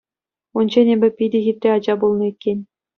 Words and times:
Унччен 0.57 0.87
эпӗ 0.93 1.07
питӗ 1.17 1.39
хитре 1.45 1.69
ача 1.77 1.93
пулнӑ 1.99 2.25
иккен. 2.31 2.59